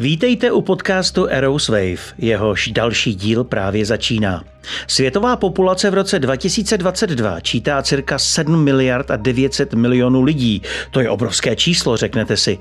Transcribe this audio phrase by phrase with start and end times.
[0.00, 2.14] Vítejte u podcastu Eros Wave.
[2.18, 4.44] Jehož další díl právě začíná.
[4.86, 10.62] Světová populace v roce 2022 čítá cirka 7 miliard a 900 milionů lidí.
[10.90, 12.58] To je obrovské číslo, řeknete si.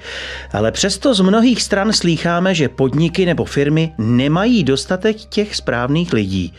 [0.54, 6.54] Ale přesto z mnohých stran slýcháme, že podniky nebo firmy nemají dostatek těch správných lidí.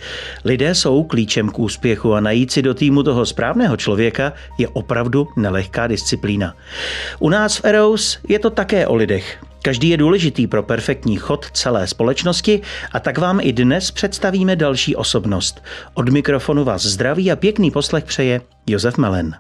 [0.45, 5.29] Lidé jsou klíčem k úspěchu a najít si do týmu toho správného člověka je opravdu
[5.37, 6.55] nelehká disciplína.
[7.19, 9.50] U nás v Eros je to také o lidech.
[9.63, 12.61] Každý je důležitý pro perfektní chod celé společnosti
[12.93, 15.63] a tak vám i dnes představíme další osobnost.
[15.95, 19.37] Od mikrofonu vás zdraví a pěkný poslech přeje Josef Melen.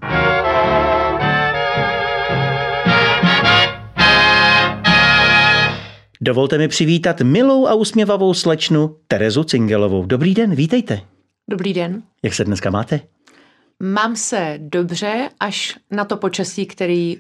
[6.21, 10.07] Dovolte mi přivítat milou a usměvavou slečnu Terezu Cingelovou.
[10.07, 11.01] Dobrý den, vítejte.
[11.51, 12.03] Dobrý den.
[12.23, 13.01] Jak se dneska máte?
[13.83, 17.17] Mám se dobře až na to počasí, který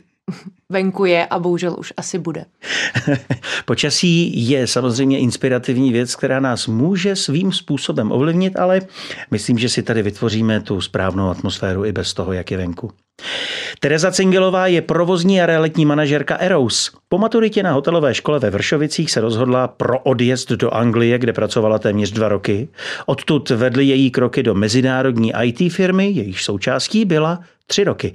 [0.70, 2.44] venku je a bohužel už asi bude.
[3.64, 8.80] Počasí je samozřejmě inspirativní věc, která nás může svým způsobem ovlivnit, ale
[9.30, 12.90] myslím, že si tady vytvoříme tu správnou atmosféru i bez toho, jak je venku.
[13.80, 16.90] Tereza Cingelová je provozní a realitní manažerka Eros.
[17.08, 21.78] Po maturitě na hotelové škole ve Vršovicích se rozhodla pro odjezd do Anglie, kde pracovala
[21.78, 22.68] téměř dva roky.
[23.06, 28.14] Odtud vedly její kroky do mezinárodní IT firmy, jejíž součástí byla tři roky.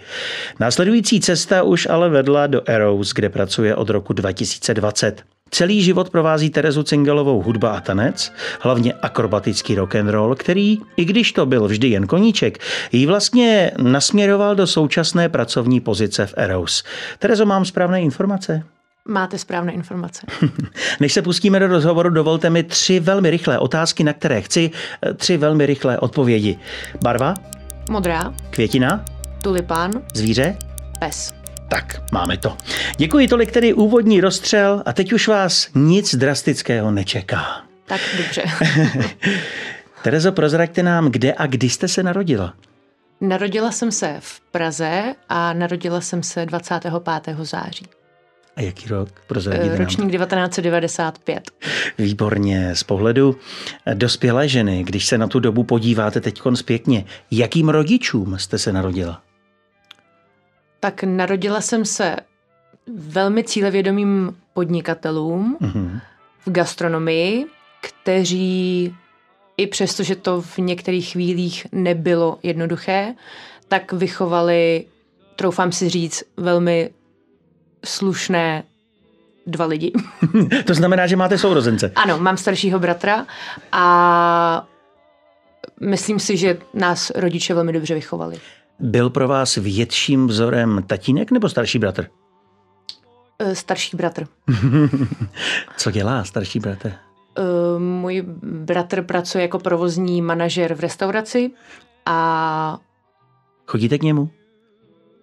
[0.60, 5.24] Následující cesta už ale vedla do Eros, kde pracuje od roku 2020.
[5.52, 11.06] Celý život provází Terezu Cingelovou hudba a tanec, hlavně akrobatický rock and roll, který, i
[11.06, 12.60] když to byl vždy jen koníček,
[12.92, 16.84] jí vlastně nasměroval do současné pracovní pozice v Eros.
[17.20, 18.64] Terezo, mám správné informace?
[19.08, 20.28] Máte správné informace.
[21.00, 24.72] Než se pustíme do rozhovoru, dovolte mi tři velmi rychlé otázky, na které chci
[25.02, 26.60] eh, tři velmi rychlé odpovědi.
[27.04, 27.34] Barva?
[27.90, 28.34] Modrá.
[28.50, 29.06] Květina?
[29.44, 29.92] Tulipán.
[30.14, 30.58] Zvíře?
[31.00, 31.45] Pes.
[31.76, 32.58] Tak, máme to.
[32.98, 37.62] Děkuji tolik tedy úvodní rozstřel a teď už vás nic drastického nečeká.
[37.86, 38.44] Tak dobře.
[40.04, 42.54] Terezo, prozraďte nám, kde a kdy jste se narodila?
[43.22, 46.94] Narodila jsem se v Praze a narodila jsem se 25.
[47.42, 47.86] září.
[48.56, 49.10] A jaký rok?
[49.28, 49.78] Prozradíte nám.
[49.78, 51.52] Ročník 1995.
[51.98, 52.76] Výborně.
[52.76, 53.36] Z pohledu
[53.94, 59.22] dospělé ženy, když se na tu dobu podíváte teď zpětně, jakým rodičům jste se narodila?
[60.86, 62.16] Tak narodila jsem se
[62.98, 66.00] velmi cílevědomým podnikatelům Mhm.
[66.46, 67.46] v gastronomii,
[67.82, 68.96] kteří
[69.58, 73.16] i přesto, že to v některých chvílích nebylo jednoduché,
[73.68, 74.86] tak vychovali,
[75.36, 76.90] troufám si říct, velmi
[77.86, 78.64] slušné
[79.48, 79.92] dva lidi.
[80.66, 81.92] to znamená, že máte sourozence.
[81.96, 83.26] Ano, mám staršího bratra
[83.72, 84.68] a
[85.82, 88.38] myslím si, že nás rodiče velmi dobře vychovali.
[88.80, 92.08] Byl pro vás větším vzorem tatínek nebo starší bratr?
[93.40, 94.28] E, Starší bratr.
[95.78, 96.88] Co dělá starší bratr?
[96.88, 101.52] E, Můj bratr pracuje jako provozní manažer v restauraci
[102.06, 102.80] a
[103.68, 104.30] Chodíte k němu?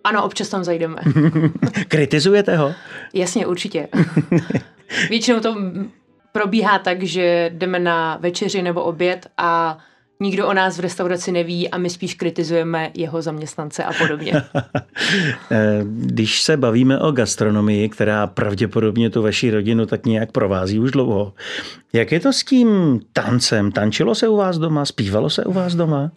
[0.05, 0.97] ano, občas tam zajdeme.
[1.89, 2.75] Kritizujete ho?
[3.15, 3.89] Jasně, určitě.
[5.09, 5.57] Většinou to
[6.33, 9.79] probíhá tak, že jdeme na večeři nebo oběd a
[10.23, 14.33] nikdo o nás v restauraci neví a my spíš kritizujeme jeho zaměstnance a podobně.
[15.51, 20.91] Eh, Když se bavíme o gastronomii, která pravděpodobně tu vaši rodinu tak nějak provází už
[20.91, 21.33] dlouho,
[21.93, 23.73] jak je to s tím tancem?
[23.73, 24.85] Tančilo se u vás doma?
[24.85, 26.11] Zpívalo se u vás doma?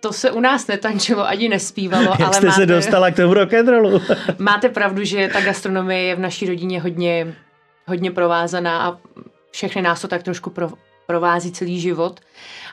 [0.00, 3.34] To se u nás netančilo, ani nespívalo, Jak ale jste máte, se dostala k tomu
[3.34, 4.02] rock'n'rollu?
[4.38, 7.34] máte pravdu, že ta gastronomie je v naší rodině hodně,
[7.86, 8.96] hodně provázaná a
[9.50, 10.70] všechny nás to tak trošku pro,
[11.06, 12.20] provází celý život.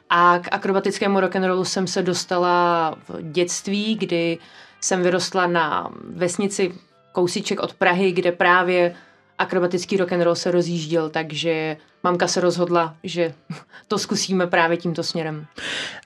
[0.09, 4.37] A k akrobatickému rock'n'rollu jsem se dostala v dětství, kdy
[4.81, 6.73] jsem vyrostla na vesnici
[7.11, 8.95] kousíček od Prahy, kde právě
[9.37, 13.33] akrobatický rock'n'roll se rozjížděl, takže mamka se rozhodla, že
[13.87, 15.45] to zkusíme právě tímto směrem.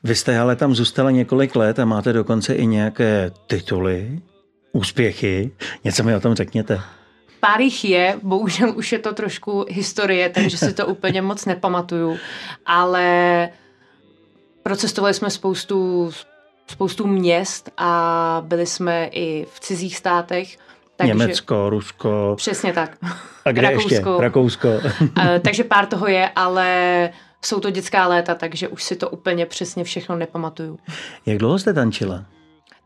[0.04, 4.20] Vy jste ale tam zůstala několik let a máte dokonce i nějaké tituly,
[4.72, 5.52] úspěchy.
[5.84, 6.82] Něco mi o tom řekněte.
[7.40, 12.18] Pár jich je, bohužel už je to trošku historie, takže si to úplně moc nepamatuju,
[12.66, 13.50] ale
[14.64, 16.12] procestovali jsme spoustu,
[16.68, 20.58] spoustu měst a byli jsme i v cizích státech.
[20.96, 22.98] Takže, Německo, Rusko Přesně tak.
[23.46, 23.96] a kde ještě?
[23.96, 24.22] Rakousko.
[24.22, 24.70] Rakousko.
[25.22, 27.10] Eh, takže pár toho je, ale
[27.46, 30.80] jsou to dětská léta, takže už si to úplně přesně všechno nepamatuju.
[31.26, 32.26] Jak dlouho jste tančila?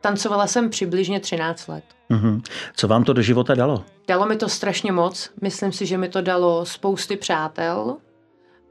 [0.01, 1.83] Tancovala jsem přibližně 13 let.
[2.09, 2.41] Mhm.
[2.75, 3.83] Co vám to do života dalo?
[4.07, 5.29] Dalo mi to strašně moc.
[5.41, 7.97] Myslím si, že mi to dalo spousty přátel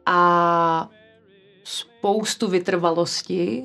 [0.06, 0.88] a
[1.64, 3.62] spoustu vytrvalosti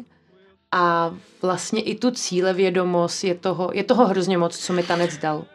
[0.71, 5.45] a vlastně i tu cílevědomost je toho, je toho hrozně moc, co mi tanec dal.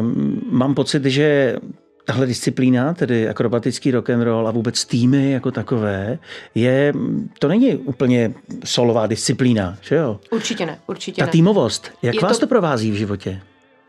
[0.00, 1.56] Um, mám pocit, že
[2.04, 6.18] tahle disciplína, tedy akrobatický rock and roll a vůbec týmy jako takové,
[6.54, 6.92] je,
[7.38, 8.34] to není úplně
[8.64, 10.20] solová disciplína, že jo?
[10.30, 11.32] Určitě ne, určitě Ta ne.
[11.32, 12.40] týmovost, jak Je vás to...
[12.40, 13.40] to- provází v životě?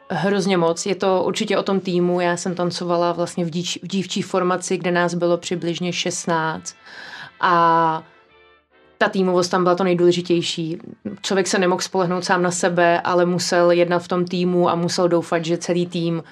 [0.10, 0.86] Hrozně moc.
[0.86, 2.20] Je to určitě o tom týmu.
[2.22, 6.76] Já jsem tancovala vlastně v, díč, v dívčí formaci, kde nás bylo přibližně 16.
[7.42, 8.04] A
[8.98, 10.78] ta týmovost tam byla to nejdůležitější.
[11.22, 15.10] Člověk se nemohl spolehnout sám na sebe, ale musel jednat v tom týmu a musel
[15.10, 16.24] doufat, že celý tým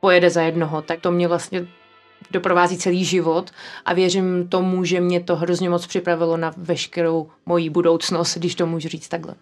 [0.00, 0.82] pojede za jednoho.
[0.82, 1.66] Tak to mě vlastně
[2.30, 3.50] doprovází celý život
[3.84, 8.66] a věřím tomu, že mě to hrozně moc připravilo na veškerou moji budoucnost, když to
[8.66, 9.34] můžu říct takhle.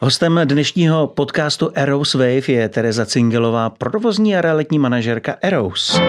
[0.00, 6.00] Hostem dnešního podcastu Eros Wave je Tereza Cingelová, provozní a realitní manažerka Eros.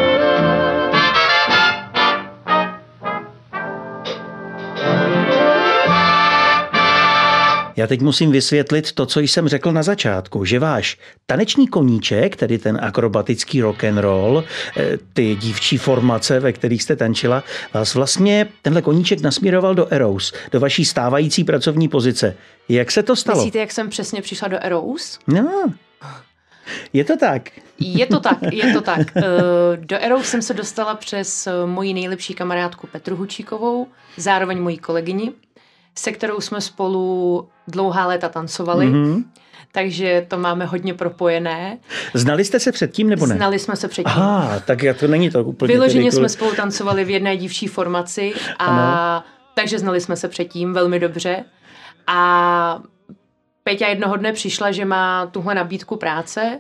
[7.77, 12.57] Já teď musím vysvětlit to, co jsem řekl na začátku, že váš taneční koníček, tedy
[12.57, 14.44] ten akrobatický rock and roll,
[14.77, 17.44] eh, ty dívčí formace, ve kterých jste tančila,
[17.74, 22.35] vás vlastně tenhle koníček nasměroval do Eros, do vaší stávající pracovní pozice.
[22.69, 23.38] Jak se to stalo?
[23.38, 25.19] Myslíte, jak jsem přesně přišla do Eros?
[25.27, 25.73] No,
[26.94, 27.50] je to tak.
[27.80, 29.07] Je to tak, je to tak.
[29.18, 33.88] Eh, Do Erou jsem se dostala přes eh, moji nejlepší kamarádku Petru Hučíkovou,
[34.18, 35.31] zároveň moji kolegyni,
[35.97, 39.07] se kterou jsme spolu dlouhá léta tancovali, mm-hmm.
[39.11, 39.31] Mhm.
[39.71, 41.77] takže to máme hodně propojené.
[42.13, 43.35] Znali jste se předtím nebo ne?
[43.35, 44.13] Znali jsme se předtím.
[44.15, 45.73] Aha, tak já to není to úplně.
[45.73, 49.23] Vyloženě tedy jsme kvůli- spolu tancovali v jedné dívčí formaci a Ano.
[49.53, 51.44] takže znali jsme se předtím velmi dobře.
[52.07, 52.79] A
[53.63, 56.59] Peťa jednoho dne přišla, že má tuhle nabídku práce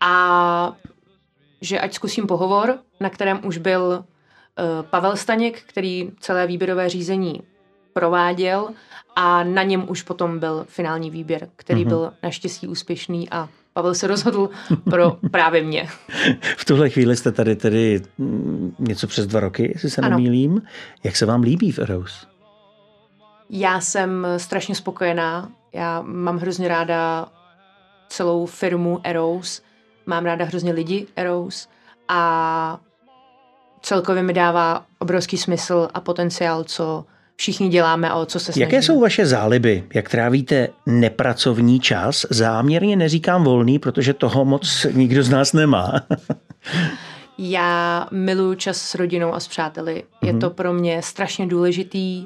[0.00, 0.72] a
[1.60, 7.40] že ať zkusím pohovor, na kterém už byl uh, Pavel Staněk, který celé výběrové řízení
[7.96, 8.68] prováděl
[9.16, 11.88] a na něm už potom byl finální výběr, který Mhm.
[11.88, 14.48] byl naštěstí úspěšný a Pavel se rozhodl
[14.90, 15.88] pro právě mě.
[16.56, 20.10] V tuhle chvíli jste tady tedy mm, něco přes dva roky, jestli se Ano.
[20.10, 20.62] nemýlím.
[21.04, 22.26] Jak se vám líbí v Eros?
[23.50, 25.50] Já jsem strašně spokojená.
[25.72, 27.28] Já mám hrozně ráda
[28.08, 29.62] celou firmu Eros.
[30.06, 31.68] Mám ráda hrozně lidi Eros.
[32.08, 32.80] A
[33.82, 37.04] celkově mi dává obrovský smysl a potenciál, co
[37.36, 38.64] všichni děláme a o co se snažíme.
[38.64, 39.84] Jaké jsou vaše záliby?
[39.94, 42.26] Jak trávíte nepracovní čas?
[42.30, 45.92] Záměrně neříkám volný, protože toho moc nikdo z nás nemá.
[47.38, 50.04] Já miluju čas s rodinou a s přáteli.
[50.22, 50.40] Je Mhm.
[50.40, 52.24] to pro mě strašně důležitý,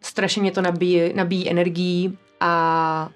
[0.00, 3.08] strašně mě to nabíjí, nabíjí energií a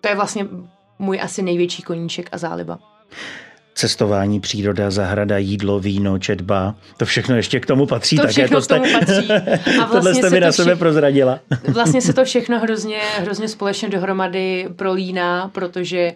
[0.00, 0.46] to je vlastně
[0.98, 2.78] můj asi největší koníček a záliba.
[3.78, 8.16] Cestování, příroda, zahrada, jídlo, víno, četba, to všechno ještě k tomu patří.
[8.16, 9.32] To také všechno to k tomu patří.
[9.32, 11.38] A Tohle vlastně jste se mi to na sebe vše- prozradila.
[11.68, 16.12] Vlastně se to všechno hrozně, hrozně společně dohromady prolíná, protože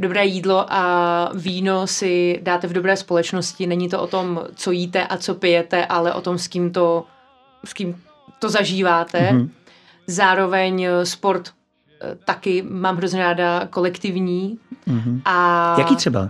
[0.00, 3.66] dobré jídlo a víno si dáte v dobré společnosti.
[3.66, 7.04] Není to o tom, co jíte a co pijete, ale o tom, s kým to,
[7.64, 7.96] s kým
[8.38, 9.32] to zažíváte.
[9.32, 9.50] Mhm.
[10.06, 11.48] Zároveň eh, sport
[12.00, 14.58] eh, taky mám hrozně ráda kolektivní.
[14.86, 15.22] Mhm.
[15.24, 16.28] A Jaký třeba?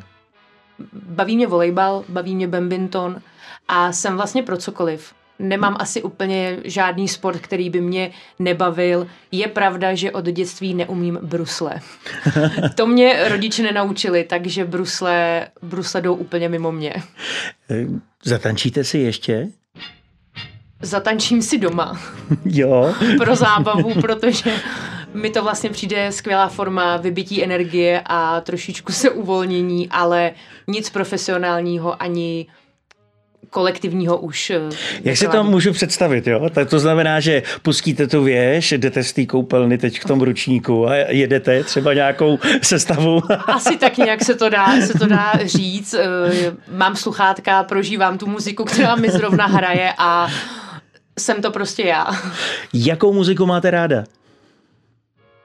[0.92, 3.20] Baví mě volejbal, baví mě badminton
[3.68, 5.12] a jsem vlastně pro cokoliv.
[5.40, 9.06] Nemám asi úplně žádný sport, který by mě nebavil.
[9.32, 11.74] Je pravda, že od dětství neumím brusle.
[12.74, 16.94] To mě rodiče nenaučili, takže brusle, brusle jdou úplně mimo mě.
[17.70, 17.86] Eh,
[18.24, 19.48] Zatančíte si ještě?
[20.82, 22.00] Zatančím si doma
[22.44, 22.94] Jo.
[23.18, 24.50] pro zábavu, protože
[25.14, 30.32] mi to vlastně přijde skvělá forma vybití energie a trošičku se uvolnění, ale
[30.66, 32.46] nic profesionálního ani
[33.50, 34.50] kolektivního už.
[34.50, 34.60] eh,
[35.04, 36.50] Jak si to můžu představit, jo?
[36.54, 40.88] Tak to znamená, že pustíte tu věž, jdete z té koupelny teď k tomu ručníku
[40.88, 43.20] a jedete třeba nějakou sestavu.
[43.46, 45.94] Asi tak nějak se to dá, se to dá říct.
[45.94, 46.06] Eh,
[46.76, 50.28] Mám sluchátka, prožívám tu muziku, která mi zrovna hraje a
[51.18, 52.06] jsem to prostě já.
[52.74, 54.04] Jakou muziku máte ráda?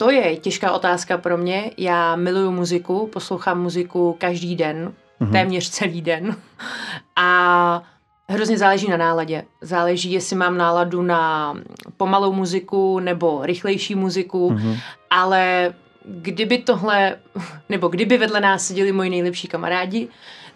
[0.03, 1.71] To je těžká otázka pro mě.
[1.77, 5.31] Já miluju muziku, poslouchám muziku každý den, Mhm.
[5.31, 6.35] téměř celý den.
[7.15, 7.83] A
[8.29, 9.43] hrozně záleží na náladě.
[9.61, 11.53] Záleží, jestli mám náladu na
[11.97, 14.75] pomalou muziku nebo rychlejší muziku, Mhm.
[15.09, 15.73] ale
[16.05, 17.15] kdyby tohle,
[17.69, 20.07] nebo kdyby vedle nás seděli moji nejlepší kamarádi,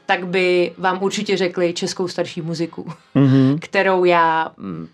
[0.05, 3.57] tak by vám určitě řekli českou starší muziku, Mhm.
[3.61, 4.87] kterou já mm,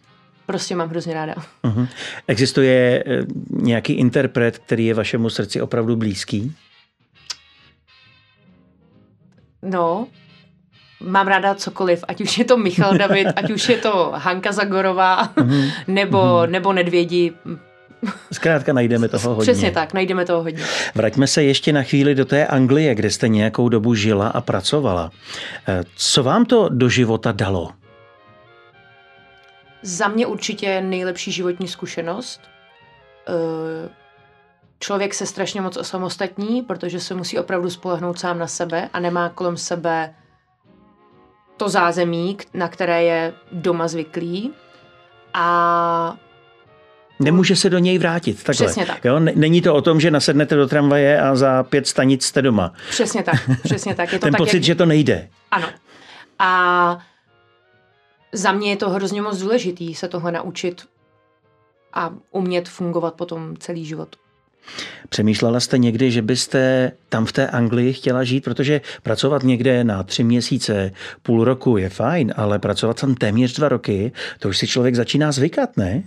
[0.45, 1.35] prostě mám hrozně ráda.
[1.63, 1.87] Mhm.
[2.27, 6.55] Existuje eh, nějaký interpret, který je vašemu srdci opravdu blízký?
[9.61, 10.07] No,
[10.99, 15.33] mám ráda cokoliv, ať už je to Michal David, ať už je to Hanka Zagorová,
[15.87, 17.33] nebo, nebo Nedvědi.
[18.31, 19.53] Zkrátka najdeme toho hodně.
[19.53, 20.63] Přesně tak, najdeme toho hodně.
[20.95, 25.11] Vraťme se ještě na chvíli do té Anglie, kde jste nějakou dobu žila a pracovala.
[25.67, 27.71] Eh, co vám to do života dalo?
[29.83, 32.41] Za mě určitě nejlepší životní zkušenost.
[33.27, 33.89] Eh,
[34.79, 39.29] člověk se strašně moc osamostatní, protože se musí opravdu spolehnout sám na sebe a nemá
[39.29, 40.15] kolem sebe
[41.57, 44.51] to zázemí, na které je doma zvyklý.
[45.33, 46.17] A
[47.19, 48.43] Nemůže se do něj vrátit.
[48.43, 48.65] Takhle.
[48.65, 49.05] Přesně tak.
[49.05, 49.19] Jo?
[49.19, 52.73] Není to o tom, že nasednete do tramvaje a za pět stanic jste doma.
[52.89, 53.35] Přesně tak.
[53.63, 54.13] Přesně tak.
[54.13, 54.63] Je to Ten tak, pocit, jak...
[54.63, 55.29] že to nejde.
[55.51, 55.67] Ano.
[56.39, 56.99] A
[58.33, 60.81] za mě je to hrozně moc důležitý se tohle naučit
[61.93, 64.15] a umět fungovat potom celý život.
[65.09, 70.03] Přemýšlela jste někdy, že byste tam v té Anglii chtěla žít, protože pracovat někde na
[70.03, 70.91] tři měsíce,
[71.23, 75.31] půl roku je fajn, ale pracovat tam téměř dva roky, to už si člověk začíná
[75.31, 76.03] zvykat, ne?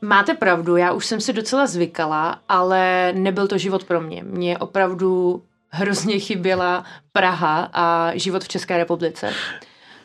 [0.00, 4.22] Máte pravdu, já už jsem si docela zvykala, ale nebyl to život pro mě.
[4.24, 9.32] Mně opravdu hrozně chyběla Praha a život v České republice,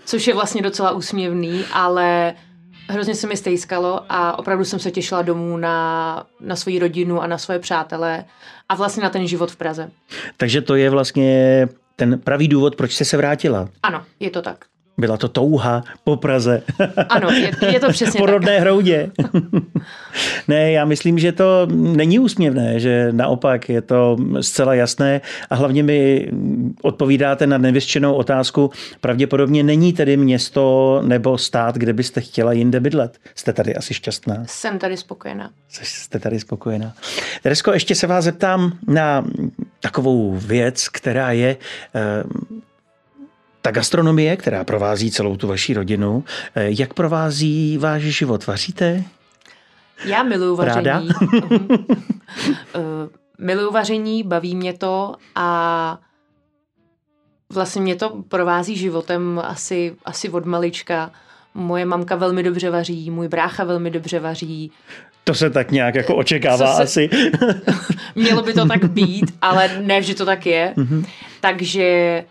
[0.07, 2.33] což je vlastně docela úsměvný, ale
[2.89, 7.27] hrozně se mi stejskalo a opravdu jsem se těšila domů na, na svoji rodinu a
[7.27, 8.25] na svoje přátele
[8.69, 9.91] a vlastně na ten život v Praze.
[10.37, 13.69] Takže to je vlastně ten pravý důvod, proč jste se vrátila.
[13.83, 14.65] Ano, je to tak.
[14.97, 16.61] Byla to touha po Praze.
[17.09, 18.33] Ano, je, je to přesně po tak.
[18.33, 19.11] rodné hroudě.
[20.47, 25.83] ne, já myslím, že to není úsměvné, že naopak je to zcela jasné a hlavně
[25.83, 26.31] mi
[26.81, 28.71] odpovídáte na nevyřčenou otázku.
[29.01, 33.17] Pravděpodobně není tedy město nebo stát, kde byste chtěla jinde bydlet.
[33.35, 34.43] Jste tady asi šťastná?
[34.45, 35.49] Jsem tady spokojená.
[35.69, 36.93] Jste tady spokojená.
[37.43, 39.25] Teresko, ještě se vás zeptám na
[39.79, 41.57] takovou věc, která je
[41.95, 42.23] eh,
[43.67, 46.23] ta gastronomie, která provází celou tu vaši rodinu,
[46.55, 48.47] eh, jak provází váš život?
[48.47, 49.03] Vaříte?
[50.05, 50.85] Já miluju vaření.
[50.85, 50.99] Ráda?
[50.99, 51.09] uh,
[53.39, 55.99] miluju vaření, baví mě to a
[57.53, 61.11] vlastně mě to provází životem asi, asi od malička.
[61.53, 64.71] Moje mamka velmi dobře vaří, můj brácha velmi dobře vaří.
[65.23, 66.83] To se tak nějak jako očekává se...
[66.83, 67.09] asi.
[68.15, 70.73] Mělo by to tak být, ale ne vždy to tak je.
[70.77, 71.05] Mm-hmm.
[71.41, 72.23] Takže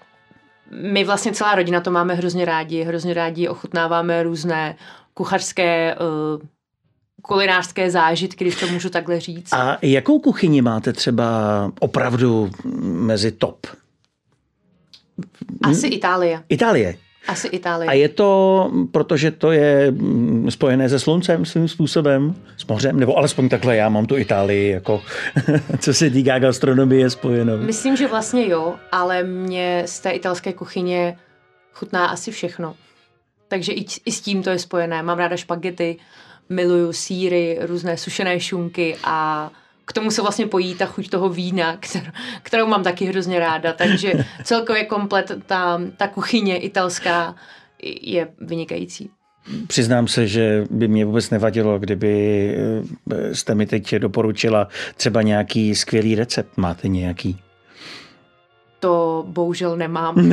[0.71, 2.83] my vlastně celá rodina to máme hrozně rádi.
[2.83, 4.77] Hrozně rádi ochutnáváme různé
[5.15, 6.43] kuchařské, uh,
[7.23, 9.53] kulinářské zážitky, když to můžu takhle říct.
[9.53, 11.27] A jakou kuchyni máte třeba
[11.81, 12.51] opravdu
[12.83, 13.67] mezi top?
[15.63, 16.43] Asi Itálie.
[16.49, 16.97] Itálie.
[17.29, 17.89] Asi Itálie.
[17.89, 19.93] A je to, protože to je
[20.49, 25.03] spojené se sluncem svým způsobem, s mořem, nebo alespoň takhle já mám tu Itálii, jako
[25.79, 27.57] co se týká gastronomie spojenou.
[27.57, 31.17] Myslím, že vlastně jo, ale mě z té italské kuchyně
[31.73, 32.75] chutná asi všechno.
[33.49, 35.03] Takže i, i s tím to je spojené.
[35.03, 35.97] Mám ráda špagety,
[36.49, 39.51] miluju síry, různé sušené šunky a
[39.87, 42.07] k tomu se vlastně pojí ta chuť toho vína, kterou,
[42.43, 43.73] kterou mám taky hrozně ráda.
[43.73, 44.13] Takže
[44.45, 47.35] celkově komplet ta, ta kuchyně italská
[48.03, 49.11] je vynikající.
[49.67, 52.55] Přiznám se, že by mě vůbec nevadilo, kdyby
[53.13, 56.57] eh, jste mi teď doporučila třeba nějaký skvělý recept.
[56.57, 57.41] Máte nějaký?
[58.81, 60.33] To bohužel nemám.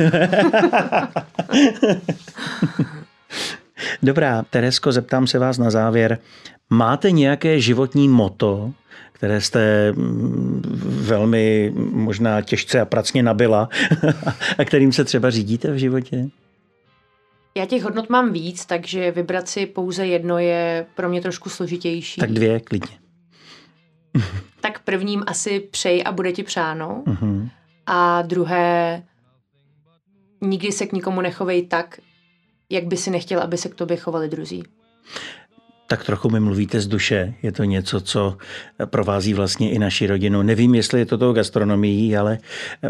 [4.02, 6.18] Dobrá, Teresko, zeptám se vás na závěr.
[6.70, 8.72] Máte nějaké životní moto,
[9.24, 13.68] které jste mm, velmi možná těžce a pracně nabila
[14.58, 16.26] a kterým se třeba řídíte v životě?
[17.56, 22.20] Já těch hodnot mám víc, takže vybrat si pouze jedno je pro mě trošku složitější.
[22.20, 22.96] Tak dvě, klidně.
[24.60, 27.02] tak prvním asi přej a bude ti přáno.
[27.06, 27.50] Uh-huh.
[27.86, 29.02] A druhé,
[30.40, 32.00] nikdy se k nikomu nechovej tak,
[32.70, 34.64] jak by si nechtěl, aby se k tobě chovali druzí
[35.96, 37.34] tak trochu mi mluvíte z duše.
[37.42, 38.36] Je to něco, co
[38.84, 40.42] provází vlastně i naši rodinu.
[40.42, 42.38] Nevím, jestli je to tou gastronomií, ale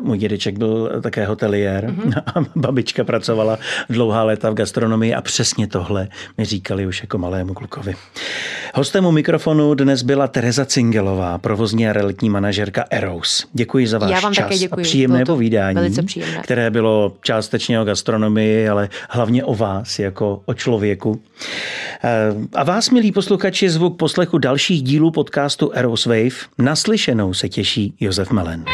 [0.01, 2.23] můj dědeček byl také hoteliér mm-hmm.
[2.27, 3.59] a babička pracovala
[3.89, 6.09] dlouhá léta v gastronomii a přesně tohle
[6.39, 7.95] mi říkali už jako malému klukovi.
[8.75, 13.47] Hostem u mikrofonu dnes byla Tereza Cingelová, provozní a realitní manažerka Eros.
[13.53, 14.81] Děkuji za váš Já vám čas také děkuji.
[14.81, 16.41] a příjemné povídání, velice příjemné.
[16.43, 21.21] které bylo částečně o gastronomii, ale hlavně o vás jako o člověku.
[22.55, 28.65] A vás, milí posluchači, zvuk poslechu dalších dílů podcastu Aeroswave naslyšenou se těší Josef Melen.